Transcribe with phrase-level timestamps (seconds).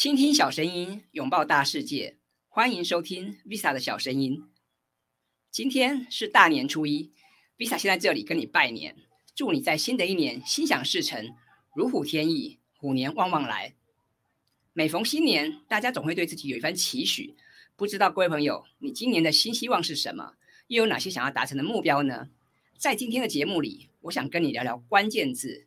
[0.00, 2.18] 倾听小声音，拥抱大世界。
[2.46, 4.44] 欢迎收听 Visa 的小声音。
[5.50, 7.12] 今天是大年初一
[7.58, 8.94] ，Visa 先在这里跟你拜年，
[9.34, 11.34] 祝你在新的一年心想事成，
[11.74, 13.74] 如虎添翼，虎年旺旺来。
[14.72, 17.34] 每逢新年，大家总会对自己有一番期许。
[17.74, 20.34] 不知道各位朋友，你今年的新希望是什么？
[20.68, 22.28] 又有哪些想要达成的目标呢？
[22.76, 25.66] 在今天的节目里，我想跟你聊聊关键字。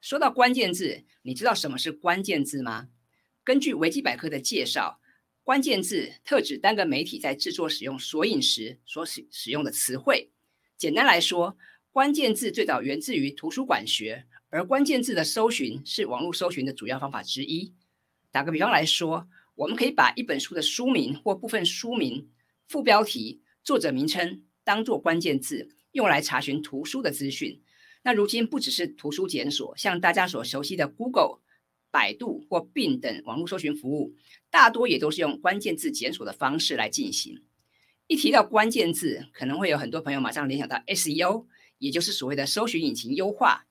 [0.00, 2.88] 说到关键字，你知道什么是关键字吗？
[3.42, 5.00] 根据维基百科的介绍，
[5.42, 10.30] 关键字特指单个媒体在制作使用索引时所使使用的词汇。
[10.76, 11.56] 简单来说，
[11.90, 17.74] 关键字最早源自于图书馆学，而关键字的搜寻是网络搜寻的主要方法之一。
[18.30, 22.30] 打个比方来说，我们可以把一本书的书名或部分书名、
[22.68, 27.62] 副标题、作者名称当做关键字，用来查询图书的资讯。
[28.02, 31.40] 那如今不只是图书检索，像大家所熟悉的 Google、
[31.90, 34.14] 百度或 Bing 等网络搜寻服务，
[34.50, 37.42] 大多也都是用关键字检索的方式来进行。
[38.06, 41.46] 一提到关键字，可能会有很多朋友马上联想到 SEO，
[41.78, 43.66] 也就是所谓的搜寻引擎优化。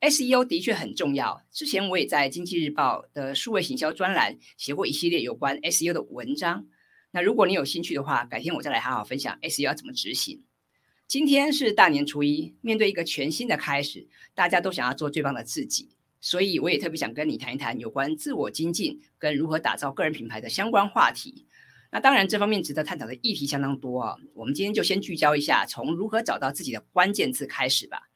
[0.00, 6.66] SEO 的确很重要，之前我也在经济日报的数位行销专栏写过一系列有关 SEO 的文章。
[7.12, 10.42] 那如果你有兴趣的话，改天我再来好好分享 SEO 要怎么执行。
[11.06, 15.90] 今天是大年初一，面对一个全新的开始，大家都想要做最棒的自己，
[16.22, 21.46] 所以我也特别想跟你谈一谈有关自我精进跟如何打造个人品牌的相关话题。
[21.90, 24.16] 那当然，这方面值得探讨的议题相当多啊。
[24.32, 28.08] 我们今天就先聚焦一下，从如何找到自己的关键字开始吧。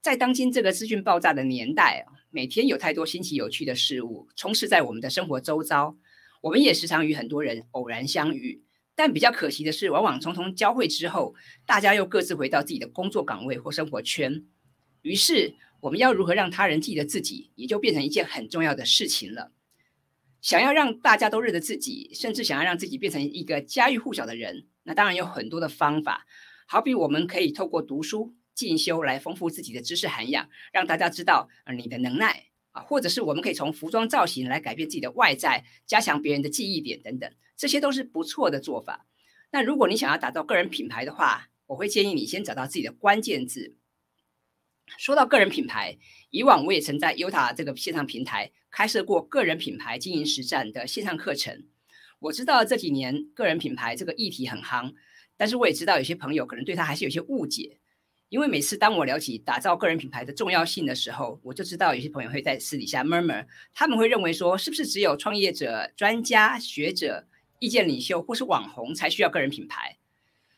[0.00, 5.96] 在当今这个资讯爆炸的年代啊，每天有太多新奇有趣的事物充斥在我们的生活周遭，
[6.40, 8.62] 我们也时常与很多人偶然相遇。
[8.94, 11.34] 但比较可惜的是，往往匆匆交汇之后，
[11.66, 14.44] 大家又各自回到自己的工作岗位或生活圈。
[15.02, 19.52] 于是，我们要如何让他人记得自己，也就变成一件很重要的事情了。
[20.40, 26.26] 想要让大家都认得自己，甚至想要让自己变成一个家喻户晓的人，那当然有很多的方法。
[26.66, 37.30] 好比我们可以透过读书进修来丰富自己的知识涵养，让大家知道你的能耐啊，或者是我们可以从服装造型来改变自己的外在，加强别人的记忆点等等。
[37.58, 39.04] 这些都是不错的做法。
[39.50, 43.76] 那如果你想要打造个人品牌的话，我会建议你先找到自己的关键字。
[44.96, 45.96] 说到个人品牌，
[46.30, 51.64] 以往我也曾在 Uta 这个线上平台开设过个人品牌经营实战的线上课程。
[52.20, 54.94] 我知道这几年个人品牌这个议题很夯，
[55.36, 57.78] 但是我也知道有些朋友可能对他还是有些误解。
[58.28, 67.26] 因为每次当我聊起打造个人品牌的重要性的时候，我就知道有些朋友会在私底下 murmur，他们会认为说，是不是只有创业者、专家、学者？
[67.60, 69.96] 意见领袖或是网红才需要个人品牌，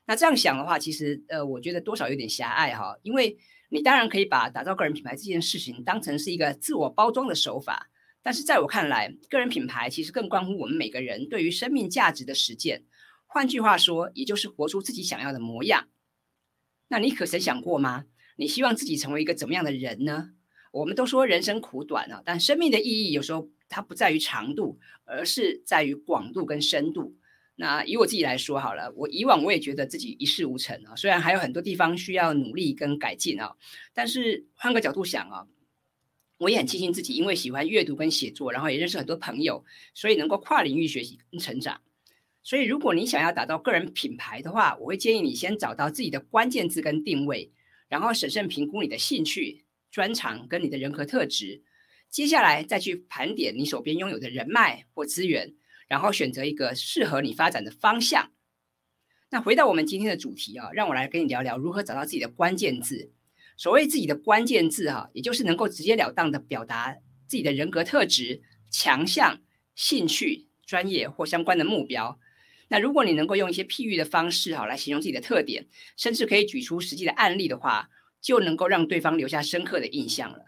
[0.06, 2.98] 那这样想的话，其实呃，我觉得多少有点狭隘哈。
[3.02, 3.36] 因为
[3.68, 7.90] 你当然可以把打造个人品牌这件事情当成是一个自我包装的手法，
[8.22, 12.84] 但是在我看来，个人品牌其实更关乎我们每个人对于生命价值的实践。
[13.26, 15.88] 换句话说，也就是活出自己想要的模样。
[16.88, 18.04] 那你可曾想过吗？
[18.36, 20.30] 你希望自己成为一个怎么样的人呢？
[20.72, 23.48] 我们都说人生苦短啊，但生命的意义有时候。
[23.68, 27.16] 它不在于长度，而是在于广度跟深度。
[27.58, 33.56] 那以我自己来说好了，我以往我也觉得自己一事无成啊，虽然还有很多地方需要努力跟改进啊，
[33.94, 35.46] 但是换个角度想啊，
[36.36, 41.80] 我也很庆幸自己因为喜欢阅读跟写作，然后也认识很多朋友，所以能够跨领域学习跟成长。
[42.42, 47.50] 所以如果你想要打造个人品牌的话，我会建议你先找到自己的关键字跟定位，
[47.88, 51.62] 然后审慎评估你的兴趣、专长跟你的人格特质。
[52.08, 55.54] 接下来再去盘点你手边拥有的人脉或资源，
[55.88, 58.30] 然后选择一个适合你发展的方向。
[59.30, 63.12] 那回到我们今天的主题啊，让我来跟你聊聊如何找到自己的关键字。
[63.56, 66.94] 所谓自己的关键字哈，也就是能够直截了当的表达
[67.26, 69.40] 自己的人格特质、强项、
[69.74, 72.20] 兴趣、专业或相关的目标。
[72.68, 75.66] 那如果你能够用一些譬喻的方式哈来形容自己的特点，
[75.96, 77.88] 甚至可以举出实际的案例的话，
[78.20, 80.44] 就能够让对方留下深刻的印象了。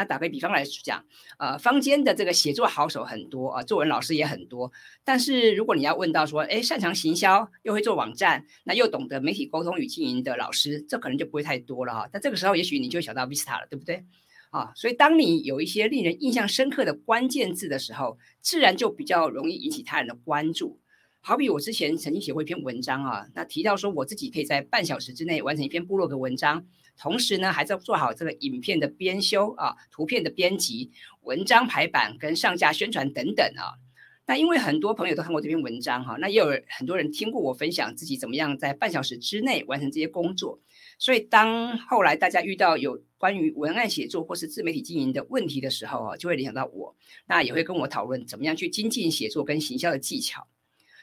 [0.00, 1.04] 那打个比方来讲，
[1.36, 4.72] 呃，坊间的这个写作好手很多啊，作文老师也很多。
[5.04, 12.08] 但是如果你要问到说，哎，擅长行销又会做网站，那又懂得媒体沟通与经营的老师，这可能就不会太多了哈。
[12.10, 14.06] 但这个时候，也许你就想到 Vista 了，对不对？
[14.48, 20.80] 啊，所以当你有一些令人印象深刻的关键字的时候，自然就比较容易引起他人的关注。
[21.20, 26.64] 好比我之前曾经写过一篇文章啊，那提到说我自己可以在半小时之内完成一篇部落格文章。
[27.00, 30.90] 同时呢，还在做好这个影片的编修啊，图片的编辑、
[31.22, 33.80] 文章排版跟上架宣传等等啊。
[34.26, 40.60] 那因为很多朋友都看过这篇文章哈，那也有很多人听过我分享自己怎么样在半小时之内完成这些工作。
[40.98, 46.94] 所以当后来大家遇到有关于文案写作或是自媒体经营的问题的时候啊，就会联想到我，
[47.26, 50.46] 那也会跟我讨论怎么样去精进写作跟行销的技巧。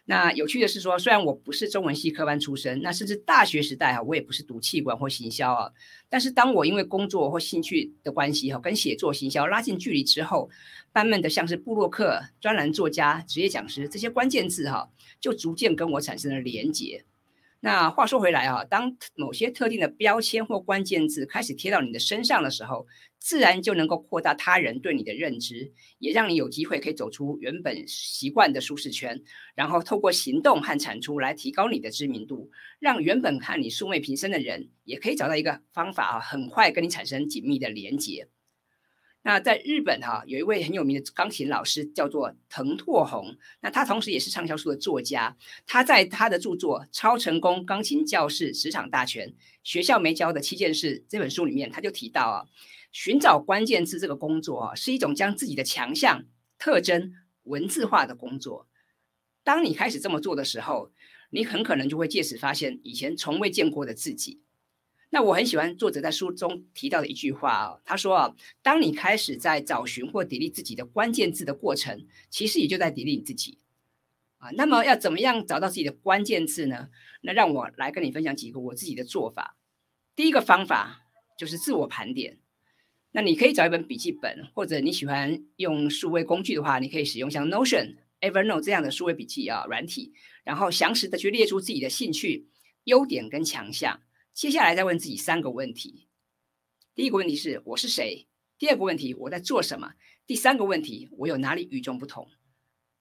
[0.09, 5.69] 那有趣的是说，虽然我不是中文系科班出身，那甚至大学时代啊，我也不是读气管或行销啊。
[6.07, 10.50] 但是当我因为工作或兴趣的关系哈，跟写作、行销拉近距离之后，
[10.94, 14.89] 慢慢的像是布洛克、专栏作家、职业讲师这些关键字哈，
[15.19, 17.03] 就逐渐跟我产生了连结。
[17.67, 22.87] 那话说回来啊，当某些特定的标签或关键字开始贴到你的身上的时候，
[23.19, 29.21] 自然就能够扩大他人对你的认知，也让你有机会可以走出原本习惯的舒适圈，
[29.53, 32.49] 然后透过行动和产出来提高你的知名度，
[32.79, 38.29] 让原本看你素昧平生的人也可以找到一个方法啊，很快跟你产生紧密的连接。
[39.27, 45.35] 那在日本哈，有一位很有名的钢琴老师叫做藤拓宏，那他同时也是畅销书的作家。
[45.65, 49.33] 他在他的著作《超成功钢琴教室十场大全：
[49.63, 52.47] 学校没教的七件事》这本书里面，他就提到啊，
[52.94, 56.24] 寻找关键字这个工作啊，是一种将自己的强项
[56.57, 57.12] 特征
[57.44, 58.69] 文字化的工作。
[59.44, 60.94] 当你开始这么做的时候，
[61.31, 64.39] 你很可能就会借此发现以前从未见过的自己。
[65.09, 73.59] 那我很喜欢作者在书中提到的一句话啊，他说啊，当你开始在找寻或砥砺自己的关键字的过程，其实也就在砥砺你自己
[74.38, 74.50] 啊。
[74.56, 76.89] 那么要怎么样找到自己的关键字呢？
[77.21, 79.56] 那让我来跟你分享几个我自己的做法。
[80.15, 81.07] 第一个方法
[81.38, 82.39] 就是自我盘点。
[83.12, 90.12] 那你可以找一本笔记本，或者你喜欢用数位工具的话，你可以使用像 Notion、Evernote 这样的数位笔记啊软体，
[90.44, 92.50] 然后详实的去列出自己的兴趣、
[92.83, 94.01] 优点跟强项。
[94.38, 96.06] 接下来再问自己三个问题：
[96.94, 98.28] 第一个问题是我是谁？
[98.60, 99.94] 第二个问题我在做什么？
[100.28, 102.28] 第三个问题我有哪里与众不同？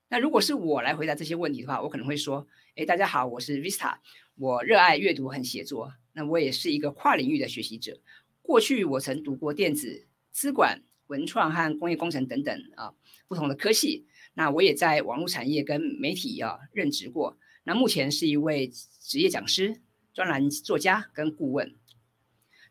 [0.08, 3.98] 那如果是我来回答这些问题的话，我可能会说：哎，大家好，我是 Vista，
[4.36, 5.92] 我热爱阅读和写作。
[6.14, 8.00] 那我也是一个跨领域的学习者。
[8.40, 12.94] 过去我曾读过电子、资管、文创和工业工程等等啊
[13.28, 14.06] 不同的科系。
[14.32, 17.38] 那我也在网络产业跟媒体啊任职过。
[17.64, 18.72] 那目前是一位
[19.02, 19.82] 职业讲师。
[20.16, 21.74] 专栏作家跟顾问，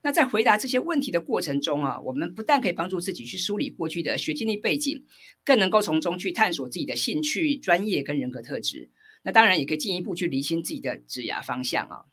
[0.02, 5.06] 那在回答这些问题的过程中啊，我们不但可以帮助自己去梳理过去的学经历背景，
[5.44, 8.90] 更能够从中去探索自己的兴趣、专业跟人格特质。
[9.22, 12.06] 那当然也可以进一步去厘清自己的职涯方向啊。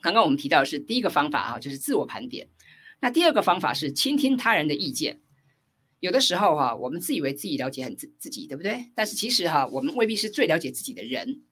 [0.00, 2.48] 刚刚我们提到的是第一个方法啊，就是自我盘点。
[2.98, 5.20] 那第二个方法是倾听他人的意见。
[6.00, 8.86] 有的时候哈，我们自以为自己了解很自自己，对不对？
[8.96, 11.42] 但是其实哈，我们未必是最了解自己的人。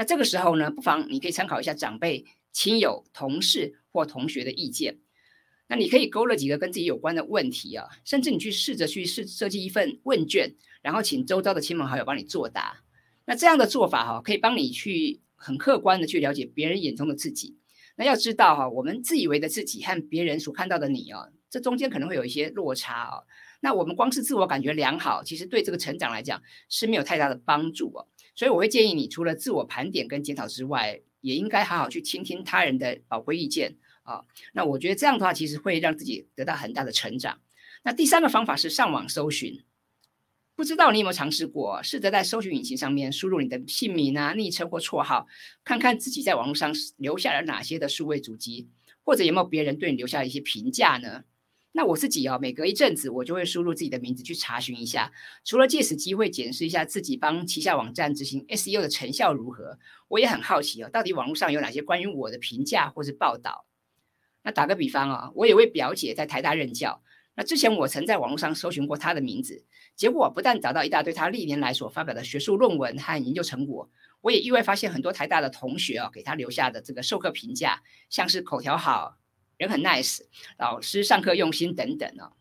[0.00, 4.96] 那这个时候呢，不妨你可以参考一下长辈、亲友、同事或同学的意见。
[5.66, 12.82] 那你可以勾勒几个跟自己有关的问题啊，甚至你去试着去设设计一份问卷，然后请周遭的亲朋好友帮你作答。
[13.26, 17.58] 那这样的做法哈，可以帮你去很客观的去了解别人眼中的自己。
[17.96, 23.20] 那要知道哈，我们自以为的自己和别人所看到的你啊，这中间可能会有一些落差啊。
[23.60, 28.08] 那我们光是自我感觉良好，其实对这个成长来讲是没有太大的帮助哦。
[28.40, 34.24] 所以我会建议你，除了自我盘点跟检讨之外，也应该好好去倾听他人的宝贵意见啊。
[34.54, 37.38] 那我觉得这样的话，其实会让自己得到很大的成长。
[37.82, 39.62] 那第三个方法是上网搜寻，
[40.56, 45.26] 不知道你有没有尝试过，试着在搜寻引擎上面输入你的姓名啊、昵称或绰号，
[45.62, 48.70] 看看自己在网络上留下了哪些的数位足迹，
[49.04, 51.24] 或者有没有别人对你留下一些评价呢？
[51.72, 55.12] 那我自己哦，每隔一阵子我就会输入自己的名字去查询一下，
[55.44, 63.66] 除了借此机会检视一下自己帮旗下网站执行 SEO 的成效如何，我也很好奇哦，到底网络上有哪些关于我的评价或是报道？
[64.42, 67.02] 那打个比方啊，我有位表姐在台大任教，
[67.36, 73.88] 那之前我曾在网络上搜寻过她的名字，结果不但找到一大堆她历年来所发表的学术论文和研究成果，
[74.22, 79.18] 我也意外发现很多台大的同学哦给她留下的这个授课评价，像是口条好。
[79.60, 80.20] 人很 nice，
[80.58, 82.32] 老师上课用心等等哦。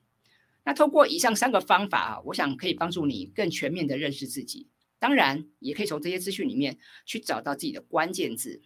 [0.63, 4.69] 那通过以上三个方法啊，我想可以帮助你更全面的认识自己。
[4.99, 8.61] 当然，也可以从这些资讯里面去找到自己的关键字。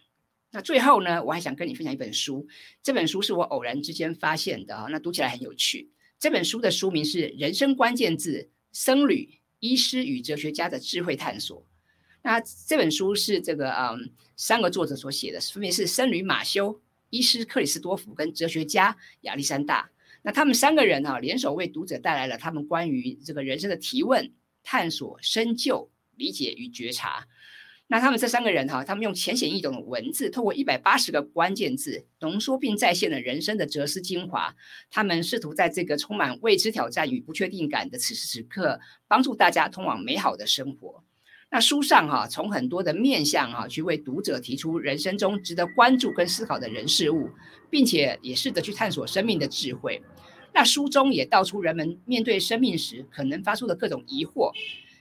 [0.52, 2.46] 那最后呢，我还想跟你分享一本书。
[2.80, 5.90] 这本书是我偶然之间发现的啊，那读起来很有趣。
[6.20, 11.60] 这本书的书名是《人生关键字：僧侣、医师与哲学家的智慧探索》。
[12.22, 16.80] 那这本书是这个嗯三个作者所写的，分别是僧侣马修。
[17.14, 19.88] 医师克里斯多夫跟哲学家亚历山大，
[20.22, 24.32] 那他们三个人哈联手为读者带来了他们关于这个人生的提问、
[24.64, 27.28] 探索、深究、理解与觉察。
[27.86, 34.56] 那他们这三个人哈，他们用浅显易懂的文字，透过一百八十个关键字，浓缩并再现了人生的哲思精华。
[34.90, 41.04] 他们试图在这个充满未知挑战与不确定感的此时此刻，帮助大家通往美好的生活。
[41.54, 47.30] 那书上哈，从很多的面向哈，去为读者提出人生中值得关注跟思考的人事物，
[47.70, 50.02] 并且也试着去探索生命的智慧。
[50.52, 54.50] 那书中也道出人们面对生命时可能发出的各种疑惑，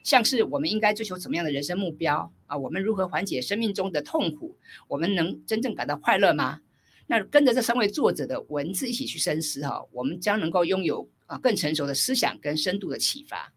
[0.03, 2.55] 像是我们应该追求怎么样的人生目标啊？
[2.55, 4.55] 我们如何缓解生命中的痛苦？
[4.87, 6.59] 我们能真正感到快乐吗？
[7.07, 13.51] 那跟着这三位作者的文字一起去深思哈，我们将能够拥有啊更成熟的思想跟深度的启发。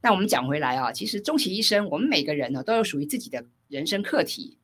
[0.00, 4.58] 那我们讲回来啊，其实终其一生，我们每个人呢都有属于自己的人生课题。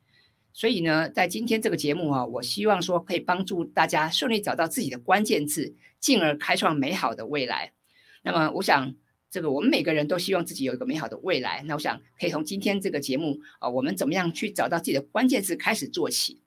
[0.53, 7.73] 所以呢，在今天这个节目啊，我希望说可以帮助大家顺利找到自己的关键字，进而开创美好的未来。
[8.23, 8.95] 那么，我想
[9.29, 11.65] 这个我们每个人都希望自己有一个美好的未来。
[11.67, 16.41] 那我想可以从今天这个节目啊，我们怎么样去找到自己的关键字开始做起。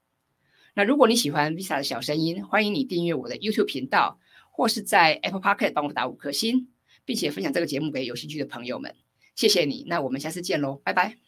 [0.73, 4.19] 那如果你喜欢 Visa 的小声音，欢迎你订阅我的 YouTube 频道，
[4.51, 6.69] 或是在 Apple Podcast 帮我打五颗星。
[7.07, 8.93] 并且分享这个节目给有兴趣的朋友们，
[9.33, 9.85] 谢谢你。
[9.87, 11.26] 那我们下次见喽，拜拜。